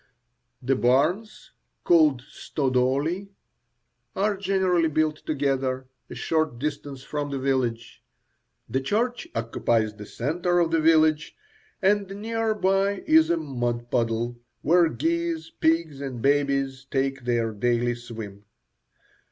[0.63, 1.51] The barns,
[1.83, 3.29] called "stodoly,"
[4.15, 8.01] are generally built together, a short distance from the village.
[8.67, 11.35] The church occupies the centre of the village,
[11.83, 17.93] and near by is a mud puddle, where geese, pigs, and babies take their daily
[17.93, 18.45] swim.